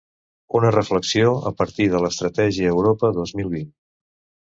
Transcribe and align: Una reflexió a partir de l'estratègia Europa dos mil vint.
Una 0.59 0.71
reflexió 0.75 1.35
a 1.51 1.53
partir 1.61 1.89
de 1.93 2.01
l'estratègia 2.07 2.75
Europa 2.75 3.15
dos 3.23 3.39
mil 3.43 3.57
vint. 3.57 3.73